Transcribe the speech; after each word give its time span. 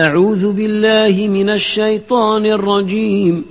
أعوذ 0.00 0.52
بالله 0.52 1.28
من 1.28 1.50
الشيطان 1.50 2.46
الرجيم. 2.46 3.44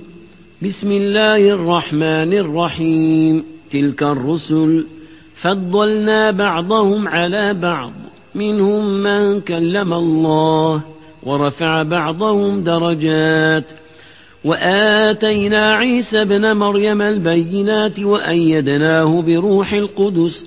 بسم 0.62 0.92
الله 0.92 1.50
الرحمن 1.50 2.32
الرحيم. 2.32 3.44
تلك 3.72 4.02
الرسل 4.02 4.84
فضلنا 5.36 6.30
بعضهم 6.30 7.08
على 7.08 7.54
بعض. 7.54 7.92
منهم 8.34 8.84
من 8.84 9.40
كلم 9.40 9.94
الله 9.94 10.80
ورفع 11.22 11.82
بعضهم 11.82 12.60
درجات. 12.60 13.64
وآتينا 14.44 15.74
عيسى 15.74 16.24
بن 16.24 16.52
مريم 16.56 17.02
البينات 17.02 18.00
وأيدناه 18.00 19.22
بروح 19.26 19.72
القدس 19.72 20.46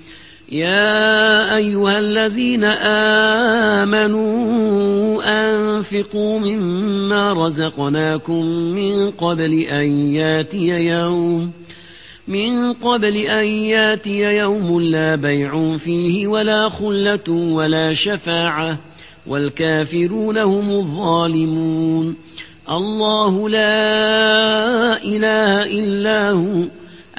يا 0.51 1.55
أيها 1.55 1.99
الذين 1.99 2.63
آمنوا 3.83 5.21
أنفقوا 5.25 6.39
مما 6.39 7.33
رزقناكم 7.33 8.45
من 8.45 9.11
قبل 9.11 9.59
أن 9.59 10.13
ياتي 10.13 10.67
يوم 10.67 11.51
من 12.27 12.73
قبل 12.73 13.17
أن 13.17 13.45
ياتي 13.45 14.37
يوم 14.37 14.81
لا 14.81 15.15
بيع 15.15 15.77
فيه 15.77 16.27
ولا 16.27 16.69
خلة 16.69 17.29
ولا 17.29 17.93
شفاعة 17.93 18.77
والكافرون 19.27 20.37
هم 20.37 20.69
الظالمون 20.71 22.15
الله 22.69 23.49
لا 23.49 25.03
إله 25.03 25.63
إلا 25.63 26.29
هو 26.29 26.63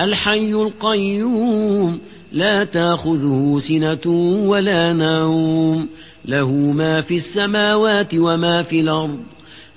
الحي 0.01 0.53
القيوم 0.53 2.12
لا 2.33 2.65
تاخذه 2.65 3.57
سنة 3.61 4.13
ولا 4.47 4.93
نوم. 4.93 5.89
له 6.25 6.51
ما 6.51 7.01
في 7.01 7.17
السماوات 7.17 8.15
وما 8.15 8.63
في 8.63 8.81
الأرض. 8.81 9.19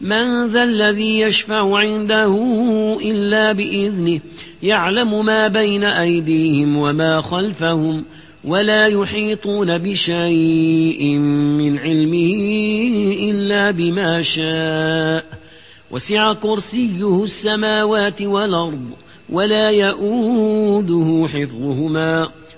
من 0.02 0.48
ذا 0.48 0.64
الذي 0.64 1.20
يشفع 1.20 1.78
عنده 1.78 2.36
إلا 3.02 3.52
بإذنه 3.52 4.20
يعلم 4.64 5.26
ما 5.26 5.48
بين 5.48 5.83
أيديهم 5.83 6.78
وما 6.78 7.22
خلفهم 7.22 8.03
ولا 8.44 8.88
يحيطون 8.88 9.78
بشيء 9.78 11.17
من 11.58 11.80
علمه 11.80 12.33
إلا 13.31 13.72
بما 13.72 14.22
شاء. 14.22 15.26
وسع 15.92 16.33
كرسيه 16.33 17.23
السماوات 17.23 18.22
والأرض 18.22 18.89
ولا 19.30 19.70
يؤوده 19.70 21.28
حفظهما. 21.28 22.30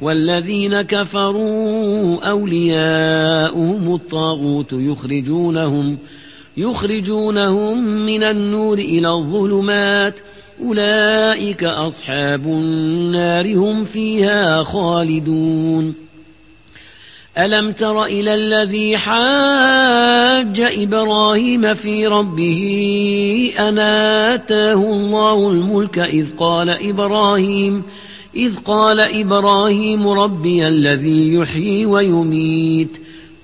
والذين 0.00 0.82
كفروا 0.82 2.16
أولياؤهم 2.30 3.94
الطاغوت 3.94 4.72
يخرجونهم 4.72 5.98
يخرجونهم 6.56 7.84
من 7.84 8.22
النور 8.22 8.78
إلى 8.78 9.08
الظلمات. 9.08 10.14
أولئك 10.64 11.64
أصحاب 11.64 12.46
النار 12.46 13.54
هم 13.54 13.84
فيها 13.84 14.62
خالدون. 14.62 16.06
ألم 17.38 17.72
تر 17.72 18.04
إلى 18.04 18.34
الذي 18.34 18.96
حاج 18.96 20.60
إبراهيم 20.60 21.74
في 21.74 22.06
ربه 22.06 22.62
أن 23.58 23.78
آتاه 23.78 24.74
الله 24.74 25.50
الملك 25.50 25.98
إذ 25.98 26.26
قال 26.38 26.70
إبراهيم 26.70 27.82
إذ 28.36 28.52
قال 28.64 29.00
إبراهيم 29.00 30.08
ربي 30.08 30.68
الذي 30.68 31.34
يحيي 31.34 31.86
ويميت. 31.86 32.88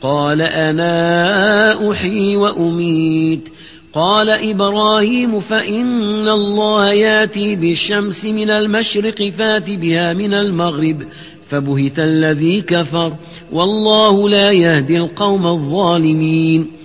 قال 0.02 0.42
أنا 0.42 1.90
أحيي 1.90 2.36
وأميت. 2.36 3.48
قال 3.94 4.30
إبراهيم 4.30 5.40
فإن 5.40 6.28
الله 6.28 6.92
ياتي 6.92 7.56
بالشمس 7.56 8.24
من 8.24 8.50
المشرق 8.50 9.32
فات 9.38 9.70
بها 9.70 10.12
من 10.12 10.34
المغرب 10.34 11.02
فبهت 11.50 11.98
الذي 11.98 12.60
كفر 12.60 13.12
والله 13.52 14.28
لا 14.28 14.50
يهدي 14.50 14.98
القوم 14.98 15.46
الظالمين. 15.46 16.82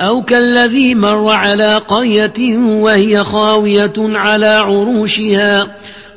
أو 0.00 0.22
كالذي 0.22 0.94
مر 0.94 1.28
على 1.28 1.76
قرية 1.76 2.58
وهي 2.58 3.24
خاوية 3.24 3.92
على 3.98 4.46
عروشها 4.46 5.76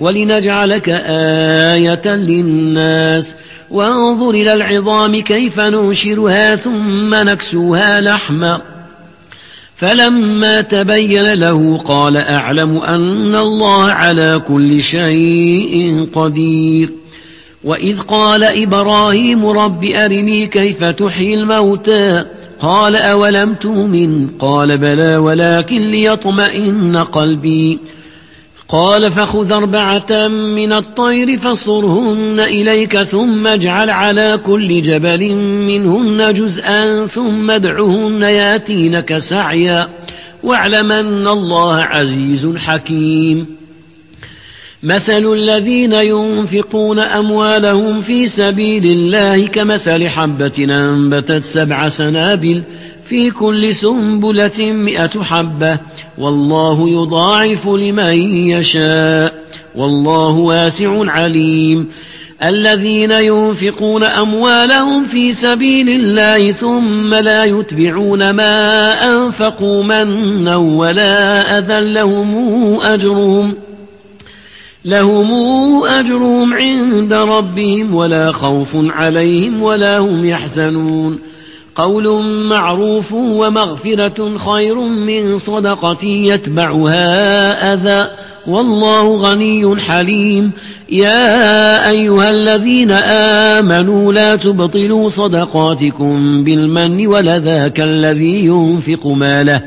ولنجعلك 0.00 0.88
آية 0.88 2.14
للناس. 2.14 3.36
وانظر 3.70 4.30
إلى 4.30 4.54
العظام 4.54 5.20
كيف 5.20 5.60
ننشرها 5.60 6.56
ثم 6.56 7.14
نكسوها 7.14 8.00
لحما. 8.00 8.60
فلما 9.76 10.60
تبين 10.60 11.32
له 11.32 11.78
قال 11.84 12.16
أعلم 12.16 12.76
أن 12.76 13.36
الله 13.36 13.84
على 13.84 14.42
كل 14.48 14.82
شيء 14.82 16.06
قدير. 16.14 16.90
وإذ 17.64 18.00
قال 18.00 18.44
إبراهيم 18.44 19.46
رب 19.46 19.84
أرني 19.84 20.46
كيف 20.46 20.84
تحيي 20.84 21.34
الموتى. 21.34 22.24
قال 22.60 22.96
أولم 22.96 23.54
تؤمن؟ 23.54 24.26
قال 24.26 24.78
بلى 24.78 25.16
ولكن 25.16 25.90
ليطمئن 25.90 26.96
قلبي. 26.96 27.78
قال 28.72 29.12
فخذ 29.12 29.52
أربعة 29.52 30.28
من 30.28 30.72
الطير 30.72 31.38
فصرهن 31.38 32.40
إليك 32.40 33.02
ثم 33.02 33.46
اجعل 33.46 33.90
على 33.90 34.40
كل 34.46 34.82
جبل 34.82 35.34
منهن 35.66 36.32
جزءا 36.32 37.06
ثم 37.06 37.50
ادعهن 37.50 38.22
ياتينك 38.22 39.18
سعيا 39.18 39.88
واعلم 40.42 40.92
أن 40.92 41.28
الله 41.28 41.74
عزيز 41.74 42.52
حكيم. 42.56 43.46
مثل 44.82 45.32
الذين 45.32 45.92
ينفقون 45.92 46.98
أموالهم 46.98 48.00
في 48.00 48.26
سبيل 48.26 48.86
الله 48.86 49.46
كمثل 49.46 50.08
حبة 50.08 50.66
أنبتت 50.70 51.44
سبع 51.44 51.88
سنابل 51.88 52.62
في 53.10 53.30
كل 53.30 53.74
سنبلة 53.74 54.72
مئة 54.72 55.22
حبة. 55.22 55.78
والله 56.18 56.88
يضاعف 56.88 57.68
لمن 57.68 58.34
يشاء. 58.48 59.44
والله 59.74 60.28
واسع 60.28 61.10
عليم. 61.10 61.88
الذين 62.42 63.10
ينفقون 63.10 64.04
أموالهم 64.04 65.04
في 65.04 65.32
سبيل 65.32 65.88
الله 65.88 66.52
ثم 66.52 67.14
لا 67.14 67.44
يتبعون 67.44 68.30
ما 68.30 68.92
أنفقوا 69.12 69.82
منا 69.82 70.56
ولا 70.56 71.58
أذى 71.58 71.92
لهم 71.92 72.80
أجرهم. 72.80 73.54
لهم 74.84 75.30
أجرهم 75.84 76.54
عند 76.54 77.12
ربهم 77.12 77.94
ولا 77.94 78.32
خوف 78.32 78.68
عليهم 78.74 79.62
ولا 79.62 79.98
هم 79.98 80.28
يحزنون. 80.28 81.29
قول 81.80 82.22
معروف 82.24 83.12
ومغفرة 83.12 84.36
خير 84.36 84.74
من 84.80 85.38
صدقة 85.38 86.04
يتبعها 86.04 87.74
أذى. 87.74 88.10
والله 88.46 89.16
غني 89.16 89.80
حليم. 89.80 90.50
يا 90.90 91.90
أيها 91.90 92.30
الذين 92.30 92.90
آمنوا 93.60 94.12
لا 94.12 94.36
تبطلوا 94.36 95.08
صدقاتكم 95.08 96.44
بالمن 96.44 97.06
ولذاك 97.06 97.80
الذي 97.80 98.44
ينفق 98.44 99.06
ماله. 99.06 99.62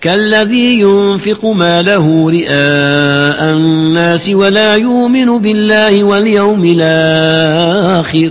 كالذي 0.00 0.80
ينفق 0.80 1.44
ماله 1.44 2.30
رئاء 2.30 3.54
الناس 3.54 4.30
ولا 4.30 4.76
يؤمن 4.76 5.38
بالله 5.38 6.04
واليوم 6.04 6.64
الآخر. 6.64 8.30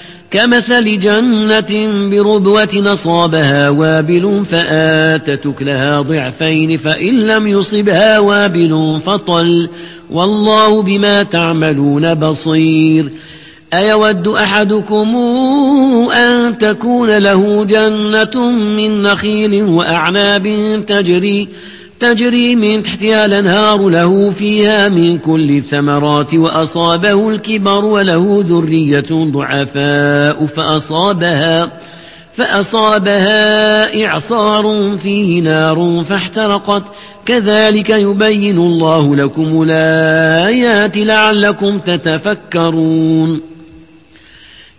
كمثل 0.31 0.99
جنة 0.99 1.89
بربوة 2.09 2.69
نصابها 2.75 3.69
وابل 3.69 4.43
فآتت 4.51 5.61
لها 5.61 6.01
ضعفين 6.01 6.77
فإن 6.77 7.27
لم 7.27 7.47
يصبها 7.47 8.19
وابل 8.19 8.99
فطل. 9.05 9.69
والله 10.09 10.83
بما 10.83 11.23
تعملون 11.23 12.13
بصير. 12.13 13.09
أيود 13.73 14.27
أحدكم 14.27 15.15
أن 16.15 16.57
تكون 16.57 17.17
له 17.17 17.65
جنة 17.65 18.51
من 18.51 19.01
نخيل 19.01 19.63
وأعناب 19.63 20.47
تجري 20.87 21.47
تجري 22.01 22.55
من 22.55 22.83
تحتها 22.83 23.25
الأنهار 23.25 23.89
له 23.89 24.31
فيها 24.31 24.89
من 24.89 25.17
كل 25.17 25.49
الثمرات 25.49 26.35
وأصابه 26.35 27.29
الكبر 27.29 27.85
وله 27.85 28.45
ذرية 28.47 29.05
ضعفاء 29.11 30.45
فأصابها 30.45 31.71
فأصابها 32.37 34.05
إعصار 34.05 34.97
فيه 35.03 35.41
نار 35.41 36.03
فاحترقت. 36.09 36.83
كذلك 37.25 37.89
يبين 37.89 38.57
الله 38.57 39.15
لكم 39.15 39.65
الآيات 39.67 40.97
لعلكم 40.97 41.79
تتفكرون. 41.79 43.50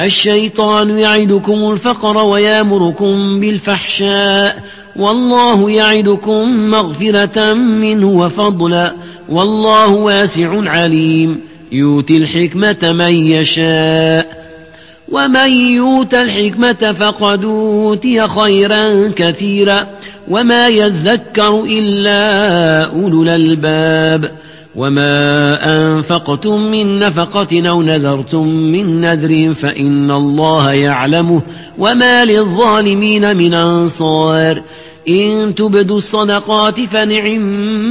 الشيطان 0.00 0.98
يعدكم 0.98 1.72
الفقر 1.72 2.16
ويامركم 2.16 3.40
بالفحشاء 3.40 4.62
والله 4.96 5.70
يعدكم 5.70 6.70
مغفرة 6.70 7.54
منه 7.54 8.08
وفضلا 8.08 8.94
والله 9.28 9.88
واسع 9.88 10.70
عليم 10.70 11.40
يؤتي 11.72 12.16
الحكمة 12.16 12.92
من 12.92 13.14
يشاء 13.30 14.46
ومن 15.08 15.50
يؤت 15.50 16.14
الحكمة 16.14 16.94
فقد 16.98 17.44
أوتي 17.44 18.28
خيرا 18.28 19.12
كثيرا 19.16 19.86
وما 20.28 20.68
يذكر 20.68 21.64
إلا 21.64 22.84
أولو 22.84 23.22
الألباب 23.22 24.32
وما 24.76 25.58
أنفقتم 25.76 26.62
من 26.62 26.98
نفقة 26.98 27.68
أو 27.68 27.82
نذرتم 27.82 28.46
من 28.46 29.00
نذر 29.00 29.54
فإن 29.54 30.10
الله 30.10 30.72
يعلمه 30.72 31.42
وما 31.78 32.24
للظالمين 32.24 33.36
من 33.36 33.54
أنصار 33.54 34.62
إن 35.08 35.54
تبدوا 35.54 35.96
الصدقات 35.96 36.80
فنعم 36.80 37.40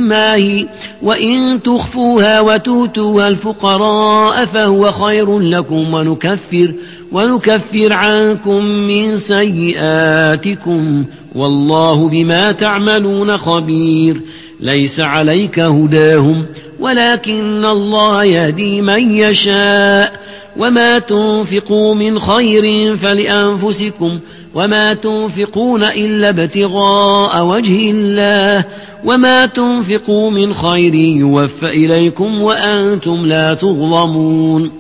ما 0.08 0.36
هي 0.36 0.66
وإن 1.02 1.62
تخفوها 1.64 2.42
وتوتوها 2.42 3.28
الفقراء 3.28 4.46
فهو 4.46 4.92
خير 4.92 5.40
لكم 5.40 5.94
ونكفر 5.94 6.74
ونكفر 7.12 7.94
عنكم 7.94 8.66
من 8.66 9.18
سيئاتكم 9.18 11.06
والله 11.36 12.10
بما 12.10 12.52
تعملون 12.52 13.38
خبير 13.38 14.22
ليس 14.60 15.00
عليك 15.00 15.60
هداهم 15.60 16.46
ولكن 16.80 17.66
الله 17.66 18.24
يهدي 18.24 18.82
من 18.82 19.16
يشاء. 19.16 20.26
وما 20.58 21.00
تنفقوا 21.00 21.96
من 21.96 22.20
خير 22.20 22.96
فلأنفسكم 22.98 24.20
وما 24.54 24.94
تنفقون 24.94 25.84
إلا 25.84 26.30
ابتغاء 26.30 27.46
وجه 27.46 27.92
الله. 27.92 28.66
وما 29.06 29.46
تنفقوا 29.46 30.32
من 30.32 30.54
خير 30.54 30.96
يوفى 30.96 31.70
إليكم 31.70 32.42
وأنتم 32.42 33.26
لا 33.26 33.54
تظلمون. 33.54 34.72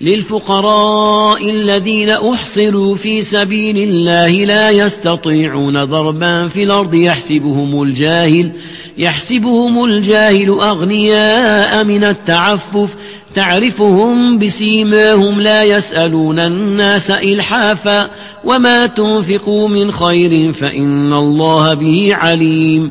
للفقراء 0.00 1.50
الذين 1.50 2.10
أحصروا 2.10 2.94
في 2.94 3.22
سبيل 3.22 3.78
الله 3.78 4.44
لا 4.44 4.70
يستطيعون 4.70 5.84
ضربا 5.84 6.48
في 6.48 6.62
الأرض 6.62 6.94
يحسبهم 6.94 7.82
الجاهل. 7.82 8.50
يحسبهم 8.98 9.84
الجاهل 9.84 10.48
أغنياء 10.48 11.84
من 11.84 12.04
التعفف. 12.04 12.88
تعرفهم 13.34 14.38
بسيماهم 14.38 15.40
لا 15.40 15.62
يسألون 15.64 16.38
الناس 16.38 17.10
إلحافا. 17.10 18.10
وما 18.44 18.86
تنفقوا 18.86 19.68
من 19.68 19.92
خير 19.92 20.52
فإن 20.52 21.12
الله 21.12 21.74
به 21.74 22.14
عليم. 22.14 22.90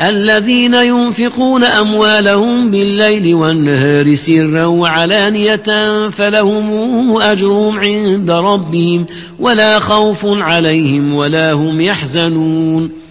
الذين 0.00 0.74
ينفقون 0.74 1.64
أموالهم 1.64 2.70
بالليل 2.70 3.34
والنهار 3.34 4.14
سرا 4.14 4.64
وعلانية 4.64 6.08
فلهم 6.08 7.22
أجرهم 7.22 7.78
عند 7.78 8.30
ربهم. 8.30 9.06
ولا 9.38 9.78
خوف 9.78 10.20
عليهم 10.24 11.14
ولا 11.14 11.52
هم 11.52 11.80
يحزنون. 11.80 13.03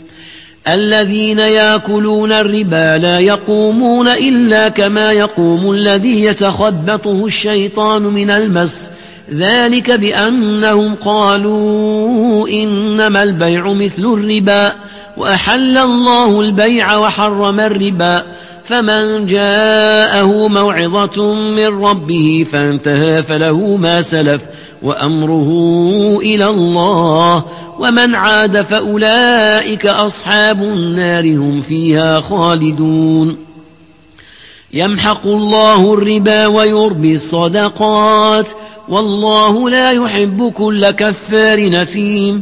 الذين 0.67 1.39
ياكلون 1.39 2.31
الربا 2.31 2.97
لا 2.97 3.19
يقومون 3.19 4.07
إلا 4.07 4.69
كما 4.69 5.11
يقوم 5.11 5.71
الذي 5.71 6.23
يتخبطه 6.23 7.25
الشيطان 7.25 8.01
من 8.01 8.29
المس. 8.29 8.89
ذلك 9.33 9.91
بأنهم 9.91 10.95
قالوا 10.95 12.47
إنما 12.49 13.23
البيع 13.23 13.73
مثل 13.73 14.03
الربا 14.03 14.71
وأحل 15.17 15.77
الله 15.77 16.41
البيع 16.41 16.97
وحرم 16.97 17.59
الربا. 17.59 18.23
فمن 18.65 19.25
جاءه 19.25 20.47
موعظة 20.47 21.33
من 21.33 21.83
ربه 21.85 22.45
فانتهى 22.51 23.23
فله 23.23 23.77
ما 23.81 24.01
سلف. 24.01 24.41
وأمره 24.83 25.49
إلى 26.21 26.49
الله. 26.49 27.43
ومن 27.79 28.15
عاد 28.15 28.61
فأولئك 28.61 29.85
أصحاب 29.85 30.63
النار 30.63 31.25
هم 31.25 31.61
فيها 31.61 32.19
خالدون. 32.19 33.37
يمحق 34.73 35.27
الله 35.27 35.93
الربا 35.93 36.47
ويربي 36.47 37.13
الصدقات. 37.13 38.51
والله 38.89 39.69
لا 39.69 39.91
يحب 39.91 40.51
كل 40.55 40.91
كفار 40.91 41.69
نثيم 41.69 42.41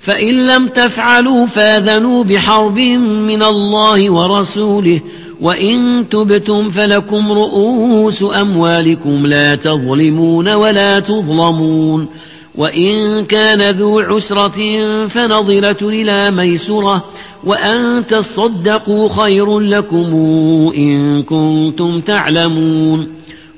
فإن 0.00 0.46
لم 0.46 0.68
تفعلوا 0.68 1.46
فاذنوا 1.46 2.24
بحرب 2.24 2.78
من 2.78 3.42
الله 3.42 4.10
ورسوله 4.10 5.00
وإن 5.40 6.04
تبتم 6.10 6.70
فلكم 6.70 7.32
رؤوس 7.32 8.24
أموالكم 8.40 9.26
لا 9.26 9.54
تظلمون 9.54 10.48
ولا 10.48 11.00
تظلمون 11.00 12.06
وإن 12.54 13.24
كان 13.24 13.70
ذو 13.70 14.00
عسرة 14.00 14.58
فنظرة 15.06 15.88
إلى 15.88 16.30
ميسرة 16.30 17.04
وأن 17.44 18.06
تصدقوا 18.06 19.08
خير 19.08 19.58
لكم 19.58 20.14
إن 20.76 21.22
كنتم 21.22 22.00
تعلمون. 22.00 23.08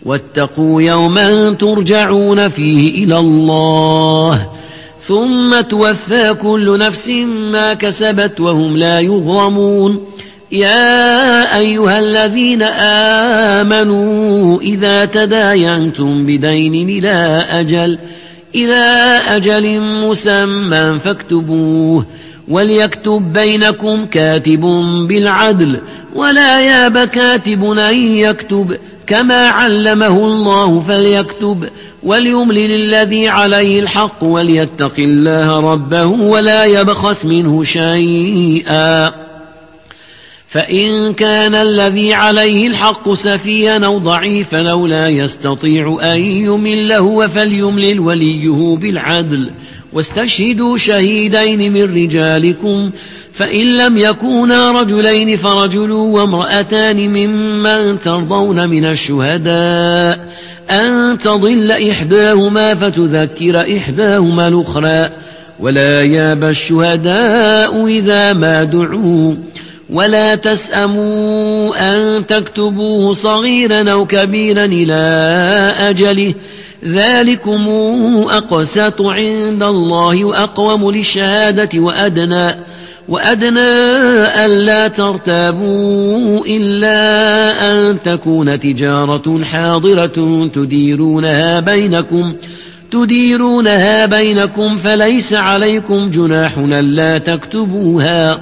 واتقوا 0.02 0.82
يوما 0.82 1.52
ترجعون 1.52 2.48
فيه 2.48 3.04
إلى 3.04 3.18
الله. 3.18 4.61
ثم 5.06 5.60
توفى 5.60 6.34
كل 6.34 6.78
نفس 6.78 7.10
ما 7.52 7.74
كسبت 7.74 8.40
وهم 8.40 8.76
لا 8.76 9.00
يظلمون. 9.00 10.06
يا 10.52 11.58
أيها 11.58 11.98
الذين 11.98 12.62
آمنوا 13.62 14.60
إذا 14.60 15.04
تداينتم 15.04 16.26
بدين 16.26 16.88
إلى 16.88 17.44
أجل 17.50 17.98
إلى 18.54 19.18
أجل 19.28 19.80
مسمى 19.80 20.98
فاكتبوه 21.04 22.06
وليكتب 22.48 23.32
بينكم 23.32 24.06
كاتب 24.06 24.60
بالعدل 25.08 25.78
ولا 26.14 26.60
ياب 26.60 26.98
كاتب 26.98 27.64
أن 27.64 27.96
يكتب. 28.16 28.76
كما 29.06 29.48
علمه 29.48 30.24
الله 30.26 30.80
فليكتب 30.88 31.68
وليملل 32.02 32.70
الذي 32.70 33.28
عليه 33.28 33.80
الحق 33.80 34.24
وليتق 34.24 34.92
الله 34.98 35.60
ربه 35.60 36.04
ولا 36.04 36.64
يبخس 36.64 37.26
منه 37.26 37.64
شيئا. 37.64 39.12
فإن 40.48 41.14
كان 41.14 41.54
الذي 41.54 42.14
عليه 42.14 42.66
الحق 42.66 43.12
سفيا 43.12 43.86
أو 43.86 43.98
ضعيفا 43.98 44.70
أو 44.70 44.86
لا 44.86 45.08
يستطيع 45.08 45.98
أن 46.02 46.20
يمله 46.20 47.26
فليملل 47.26 48.00
وليه 48.00 48.76
بالعدل. 48.76 49.50
واستشهدوا 49.92 50.76
شهيدين 50.76 51.72
من 51.72 52.02
رجالكم 52.04 52.90
لم 53.40 53.96
يكونا 53.96 54.80
رجلين 54.80 55.36
فرجل 55.36 55.90
وامرأتان 55.90 57.08
ممن 57.08 57.98
ترضون 57.98 58.68
من 58.68 58.84
الشهداء 58.84 60.28
أن 60.70 61.18
تضل 61.18 61.72
إحداهما 61.72 62.74
فتذكر 62.74 63.76
إحداهما 63.76 64.48
الأخرى. 64.48 65.08
ولا 65.60 66.02
ياب 66.02 66.44
الشهداء 66.44 67.86
إذا 67.86 68.32
ما 68.32 68.64
دعوا. 68.64 69.34
ولا 69.90 70.34
تسأموا 70.34 71.72
أن 71.78 72.26
تكتبوه 72.26 73.12
صغيرا 73.12 73.90
أو 73.90 74.06
كبيرا 74.06 74.64
إلى 74.64 74.94
أجله. 75.78 76.34
ذلكم 76.86 77.68
أقسط 78.30 79.02
عند 79.02 79.62
الله 79.62 80.24
وأقوم 80.24 80.90
للشهادة 80.90 81.80
وأدنى. 81.80 82.54
وأدنى 83.08 83.60
ألا 84.44 84.88
ترتابوا 84.88 86.46
إلا 86.46 87.00
أن 87.72 88.02
تكون 88.02 88.60
تجارة 88.60 89.40
حاضرة 89.44 90.48
تديرونها 90.54 91.60
بينكم 91.60 92.34
تديرونها 92.92 94.06
بينكم 94.06 94.78
فليس 94.78 95.34
عليكم 95.34 96.10
جناح 96.10 96.58
ألا 96.58 97.18
تكتبوها. 97.18 98.40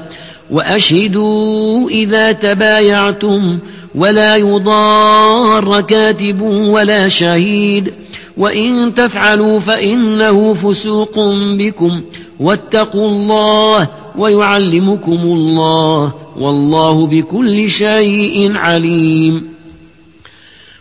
وأشهدوا 0.51 1.89
إذا 1.89 2.33
تبايعتم 2.33 3.59
ولا 3.95 4.37
يضار 4.37 5.81
كاتب 5.81 6.43
ولا 6.43 7.09
شهيد 7.09 7.93
وإن 8.37 8.95
تفعلوا 8.95 9.61
فإنه 9.61 10.55
فسوق 10.55 11.19
بكم. 11.35 12.01
واتقوا 12.41 13.09
الله 13.09 13.89
ويعلمكم 14.19 15.13
الله 15.13 16.13
والله 16.39 17.07
بكل 17.07 17.71
شيء 17.71 18.57
عليم. 18.57 19.51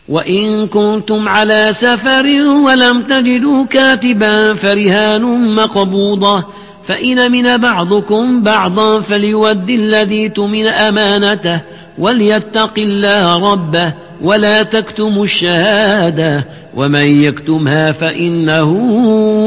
وإن 0.09 0.67
كنتم 0.67 1.29
على 1.29 1.69
سفر 1.71 2.25
ولم 2.65 3.01
تجدوا 3.01 3.65
كاتبا 3.65 4.53
فرهان 4.53 5.55
مقبوضة 5.55 6.45
فإن 6.87 7.31
من 7.31 7.57
بعضكم 7.57 8.43
بعضا 8.43 9.01
فليود 9.01 9.69
الذي 9.69 10.29
تمن 10.29 10.67
أمانته 10.67 11.61
وليتق 11.97 12.73
الله 12.77 13.51
ربه 13.51 13.93
ولا 14.21 14.63
تكتموا 14.63 15.23
الشهادة 15.23 16.45
ومن 16.75 17.23
يكتمها 17.23 17.91
فإنه 17.91 18.71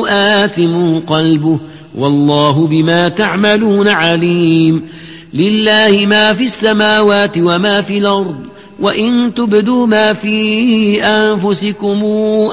آثم 0.09 0.99
قلبه. 0.99 1.59
والله 1.95 2.67
بما 2.67 3.09
تعملون 3.09 3.89
عليم. 3.89 4.83
لله 5.35 6.07
ما 6.07 6.33
في 6.33 6.45
السماوات 6.45 7.39
وما 7.39 7.83
في 7.83 7.99
الأرض 7.99 8.37
وإن 8.81 9.35
تبدوا 9.35 9.87
ما 9.87 10.13
في 10.13 11.05
أنفسكم 11.05 12.05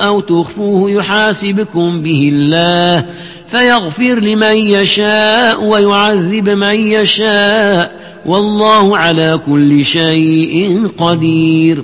أو 0.02 0.20
تخفوه 0.20 0.92
يحاسبكم 0.92 2.02
به 2.02 2.30
الله 2.34 3.06
فيغفر 3.52 4.20
لمن 4.20 4.56
يشاء 4.56 5.64
ويعذب 5.64 6.50
من 6.50 6.92
يشاء. 6.92 8.00
والله 8.26 8.98
على 8.98 9.40
كل 9.46 9.86
شيء 9.86 10.88
قدير. 10.98 11.84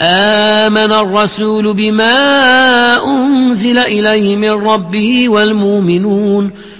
آمن 0.00 0.92
الرسول 0.92 1.72
بما 1.72 3.04
أنزل 3.06 3.78
إليه 3.78 4.36
من 4.36 4.50
ربه 4.50 5.28
والمؤمنون 5.28 6.50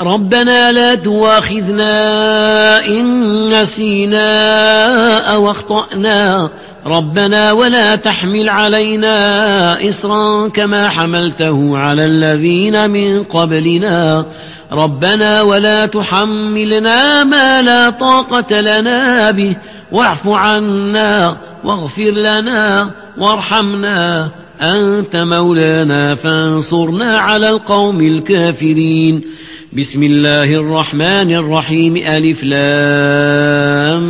ربنا 0.00 0.72
لا 0.72 0.94
تواخذنا 0.94 2.86
إن 2.86 3.62
نسينا 3.62 5.18
أو 5.34 5.50
أخطأنا. 5.50 6.48
ربنا 6.86 7.52
ولا 7.52 7.96
تحمل 7.96 8.48
علينا 8.48 9.88
إصرا 9.88 10.48
كما 10.48 10.88
حملته 10.88 11.78
على 11.78 12.04
الذين 12.04 12.90
من 12.90 13.22
قبلنا. 13.22 14.26
ربنا 14.72 15.42
ولا 15.42 15.86
تحملنا 15.86 17.24
ما 17.24 17.62
لا 17.62 17.90
طاقة 17.90 18.60
لنا 18.60 19.30
به. 19.30 19.56
واعف 19.92 20.28
عنا 20.28 21.36
واغفر 21.64 22.10
لنا 22.10 22.90
وارحمنا. 23.18 24.28
أنت 24.60 25.16
مولانا 25.16 26.14
فانصرنا 26.14 27.18
على 27.18 27.50
القوم 27.50 28.00
الكافرين. 28.00 29.24
بسم 29.78 30.02
الله 30.02 30.44
الرحمن 30.44 31.34
الرحيم. 31.34 31.96
ألف 31.96 32.44
لام 32.44 34.04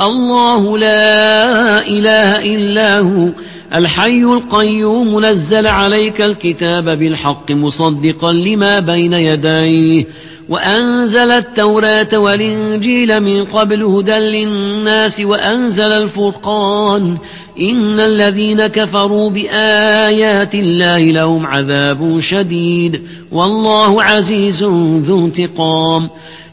الله 0.00 0.78
لا 0.78 1.86
إله 1.86 2.54
إلا 2.54 2.98
هو. 2.98 3.28
الحي 3.74 4.22
القيوم. 4.22 5.24
نزل 5.24 5.66
عليك 5.66 6.20
الكتاب 6.20 6.98
بالحق 6.98 7.50
مصدقا 7.50 8.32
لما 8.32 8.80
بين 8.80 9.12
يديه. 9.12 10.04
وأنزل 10.48 11.30
التوراة 11.30 12.18
والإنجيل 12.18 13.20
من 13.20 13.44
قبل 13.44 13.82
هدى 13.82 14.12
للناس. 14.12 15.20
وأنزل 15.20 15.92
الفرقان. 15.92 17.16
إن 17.60 18.00
الذين 18.00 18.66
كفروا 18.66 19.30
بآيات 19.30 20.54
الله 20.54 20.98
لهم 20.98 21.46
عذاب 21.46 22.20
شديد 22.20 23.02
والله 23.32 24.02
عزيز 24.02 24.62
ذو 25.02 25.24
انتقام 25.26 26.10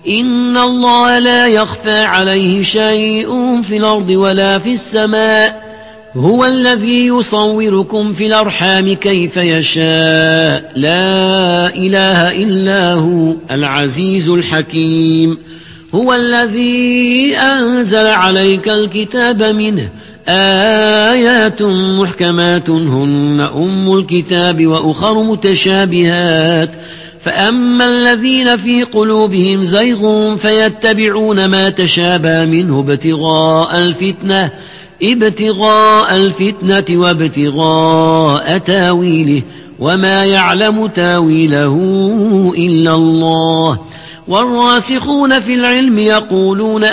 إن 0.08 0.58
الله 0.58 1.20
لا 1.20 1.48
يخفى 1.48 2.02
عليه 2.04 2.62
شيء 2.62 3.62
في 3.62 3.78
الأرض 3.78 4.10
ولا 4.10 4.60
في 4.60 4.74
السماء 4.74 5.70
هو 6.16 6.46
الذي 6.46 7.08
يصوركم 7.08 8.14
في 8.14 8.28
الأرحام 8.28 8.94
كيف 8.94 9.38
يشاء 9.38 10.72
لا 10.76 11.76
إله 11.76 12.44
إلا 12.44 12.94
هو 12.94 13.34
العزيز 13.52 14.30
الحكيم 14.30 15.38
هو 15.96 16.14
الذي 16.14 17.36
أنزل 17.38 18.08
عليك 18.08 18.70
الكتاب 18.70 19.44
منه 19.44 19.90
آيات 21.12 21.62
محكمات 22.00 22.70
هن 22.70 23.48
أم 23.56 23.94
الكتاب 23.94 24.68
وأخر 24.68 25.24
متشابهات. 25.24 26.70
فأما 27.24 27.88
الذين 27.88 28.58
في 28.58 28.84
قلوبهم 28.84 29.64
زيغ 29.64 30.36
فيتبعون 30.36 31.46
ما 31.46 31.70
تشابه 31.70 32.46
منه 32.46 32.80
ابتغاء 32.80 33.78
الفتنة 33.78 34.52
ابتغاء 35.04 36.16
الفتنة 36.16 37.02
وابتغاء 37.02 38.58
تاويله 38.58 39.42
وما 39.80 40.26
يعلم 40.26 40.88
تاويله 40.88 41.76
إلا 42.58 42.96
الله. 42.96 43.78
والراسخون 44.30 45.40
في 45.40 45.54
العلم 45.54 46.00
يقولون 46.00 46.84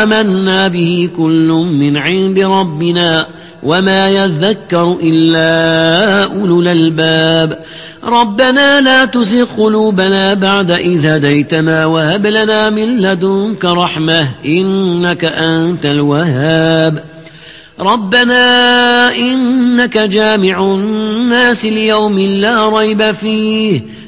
آمنا 0.00 0.68
به 0.68 1.08
كل 1.16 1.48
من 1.48 1.96
عند 1.96 2.38
ربنا 2.38 3.26
وما 3.62 4.08
يذكر 4.08 4.96
إلا 5.02 6.24
أولو 6.24 6.60
الألباب. 6.60 7.58
ربنا 8.04 8.80
لا 8.80 9.04
تزغ 9.04 9.44
قلوبنا 9.44 10.34
بعد 10.34 10.70
إذ 10.70 11.06
هديتنا 11.06 11.86
وهب 11.86 12.26
لنا 12.26 12.70
من 12.70 12.98
لدنك 12.98 13.64
رحمة 13.64 14.28
إنك 14.46 15.24
أنت 15.24 15.86
الوهاب. 15.86 17.04
ربنا 17.80 19.16
إنك 19.16 19.98
جامع 19.98 20.74
الناس 20.74 21.64
ليوم 21.64 22.18
لا 22.18 22.68
ريب 22.68 23.12
فيه 23.12 23.80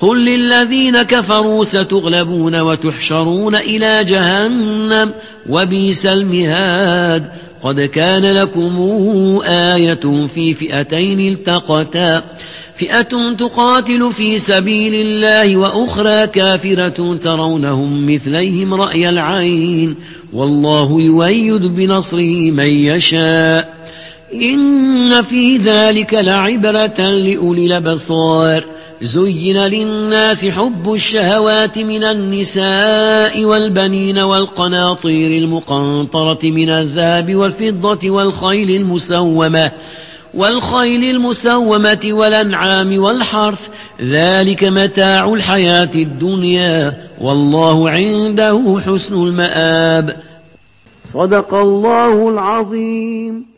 قل 0.00 0.24
للذين 0.24 1.02
كفروا 1.02 1.64
ستغلبون 1.64 2.60
وتحشرون 2.60 3.54
إلى 3.54 4.04
جهنم 4.04 5.12
وبيس 5.48 6.06
المهاد. 6.06 7.24
قد 7.62 7.80
كان 7.80 8.32
لكم 8.32 8.76
آية 9.46 10.26
في 10.34 10.54
فئتين 10.54 11.20
التقتا. 11.32 12.22
فئة 12.76 13.32
تقاتل 13.38 14.12
في 14.12 14.38
سبيل 14.38 14.94
الله 14.94 15.56
وأخرى 15.56 16.26
كافرة 16.26 17.16
ترونهم 17.16 18.14
مثليهم 18.14 18.74
رأي 18.74 19.08
العين. 19.08 19.96
والله 20.32 21.00
يؤيد 21.00 21.62
بنصره 21.62 22.50
من 22.50 22.66
يشاء. 22.66 23.74
إن 24.34 25.22
في 25.22 25.56
ذلك 25.56 26.14
لعبرة 26.14 27.00
لأولي 27.00 27.66
الأبصار. 27.66 28.73
زين 29.04 29.56
للناس 29.56 30.46
حب 30.46 30.92
الشهوات 30.92 31.78
من 31.78 32.04
النساء 32.04 33.44
والبنين 33.44 34.18
والقناطير 34.18 35.42
المقنطرة 35.42 36.38
من 36.44 36.70
الذهب 36.70 37.34
والفضة 37.34 38.10
والخيل 38.10 38.70
المسومة 38.70 39.70
والخيل 40.34 41.04
المسومة 41.04 42.00
والأنعام 42.04 42.98
والحرث. 42.98 43.68
ذلك 44.02 44.64
متاع 44.64 45.34
الحياة 45.34 45.90
الدنيا. 45.94 46.94
والله 47.20 47.90
عنده 47.90 48.80
حسن 48.86 49.14
المآب. 49.14 50.16
صدق 51.12 51.54
الله 51.54 52.28
العظيم. 52.28 53.53